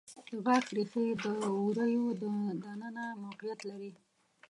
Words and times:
د 0.27 0.31
غاښ 0.45 0.65
ریښې 0.77 1.05
د 1.23 1.25
وریو 1.69 2.05
د 2.21 2.23
ننه 2.81 3.05
موقعیت 3.23 3.59
لري. 3.69 3.91